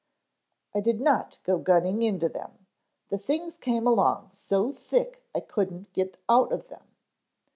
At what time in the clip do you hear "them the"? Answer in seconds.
2.27-3.19